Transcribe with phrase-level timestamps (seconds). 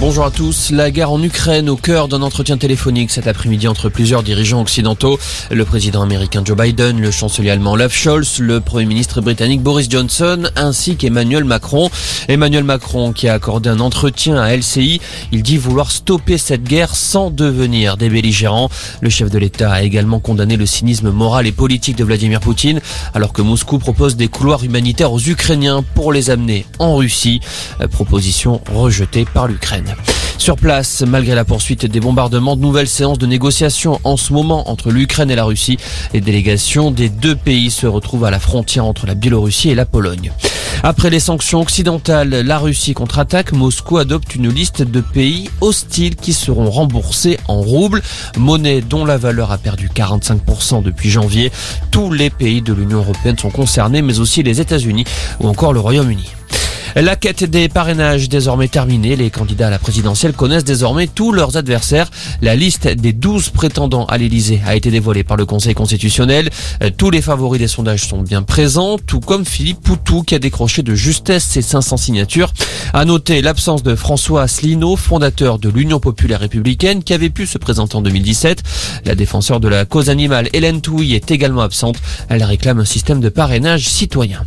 [0.00, 0.70] Bonjour à tous.
[0.70, 5.18] La guerre en Ukraine au cœur d'un entretien téléphonique cet après-midi entre plusieurs dirigeants occidentaux.
[5.50, 9.90] Le président américain Joe Biden, le chancelier allemand Olaf Scholz, le premier ministre britannique Boris
[9.90, 11.90] Johnson ainsi qu'Emmanuel Macron.
[12.28, 15.00] Emmanuel Macron qui a accordé un entretien à LCI.
[15.32, 18.70] Il dit vouloir stopper cette guerre sans devenir des belligérants.
[19.00, 22.80] Le chef de l'État a également condamné le cynisme moral et politique de Vladimir Poutine
[23.14, 27.40] alors que Moscou propose des couloirs humanitaires aux Ukrainiens pour les amener en Russie.
[27.90, 29.87] Proposition rejetée par l'Ukraine.
[30.38, 34.70] Sur place, malgré la poursuite des bombardements, de nouvelles séances de négociation en ce moment
[34.70, 35.78] entre l'Ukraine et la Russie.
[36.14, 39.84] Les délégations des deux pays se retrouvent à la frontière entre la Biélorussie et la
[39.84, 40.32] Pologne.
[40.84, 46.32] Après les sanctions occidentales, la Russie contre-attaque, Moscou adopte une liste de pays hostiles qui
[46.32, 48.00] seront remboursés en roubles,
[48.36, 51.50] monnaie dont la valeur a perdu 45% depuis janvier.
[51.90, 55.04] Tous les pays de l'Union européenne sont concernés, mais aussi les États-Unis
[55.40, 56.30] ou encore le Royaume-Uni.
[56.96, 59.14] La quête des parrainages désormais terminée.
[59.14, 62.10] Les candidats à la présidentielle connaissent désormais tous leurs adversaires.
[62.42, 66.50] La liste des 12 prétendants à l'Elysée a été dévoilée par le Conseil constitutionnel.
[66.82, 70.38] Euh, tous les favoris des sondages sont bien présents, tout comme Philippe Poutou qui a
[70.38, 72.52] décroché de justesse ses 500 signatures.
[72.94, 77.58] À noter l'absence de François Asselineau, fondateur de l'Union populaire républicaine, qui avait pu se
[77.58, 78.62] présenter en 2017.
[79.04, 81.96] La défenseur de la cause animale, Hélène Touy, est également absente.
[82.28, 84.44] Elle réclame un système de parrainage citoyen.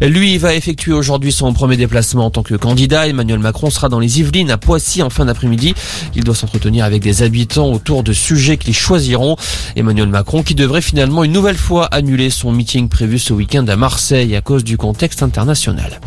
[0.00, 3.08] Lui va effectuer aujourd'hui son premier déplacement en tant que candidat.
[3.08, 5.74] Emmanuel Macron sera dans les Yvelines à Poissy en fin d'après-midi.
[6.14, 9.36] Il doit s'entretenir avec des habitants autour de sujets qu'ils choisiront.
[9.76, 13.76] Emmanuel Macron qui devrait finalement une nouvelle fois annuler son meeting prévu ce week-end à
[13.76, 16.00] Marseille à cause du contexte international.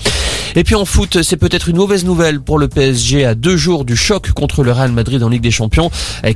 [0.56, 3.86] Et puis en foot, c'est peut-être une mauvaise nouvelle pour le PSG à deux jours
[3.86, 5.90] du choc contre le Real Madrid en Ligue des Champions.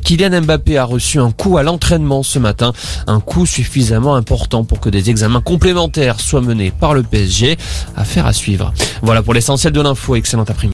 [0.03, 2.71] Kylian Mbappé a reçu un coup à l'entraînement ce matin,
[3.07, 7.57] un coup suffisamment important pour que des examens complémentaires soient menés par le PSG.
[7.95, 8.73] Affaire à suivre.
[9.01, 10.15] Voilà pour l'essentiel de l'info.
[10.15, 10.63] Excellent après-midi.